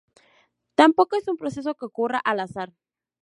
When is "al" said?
2.17-2.39